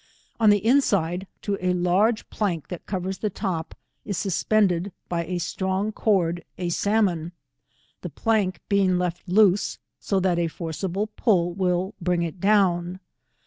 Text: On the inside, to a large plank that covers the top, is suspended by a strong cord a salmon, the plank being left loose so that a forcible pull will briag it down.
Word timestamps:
On 0.39 0.49
the 0.49 0.65
inside, 0.65 1.27
to 1.43 1.59
a 1.61 1.73
large 1.75 2.27
plank 2.31 2.69
that 2.69 2.87
covers 2.87 3.19
the 3.19 3.29
top, 3.29 3.75
is 4.03 4.17
suspended 4.17 4.91
by 5.07 5.25
a 5.25 5.37
strong 5.37 5.91
cord 5.91 6.43
a 6.57 6.69
salmon, 6.69 7.33
the 8.01 8.09
plank 8.09 8.61
being 8.67 8.97
left 8.97 9.29
loose 9.29 9.77
so 9.99 10.19
that 10.19 10.39
a 10.39 10.47
forcible 10.47 11.05
pull 11.17 11.53
will 11.53 11.93
briag 12.03 12.25
it 12.25 12.39
down. 12.39 12.99